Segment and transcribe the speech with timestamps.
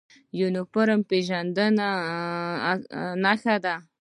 [0.39, 1.89] یونفورم د پیژندنې
[3.23, 3.75] نښه ده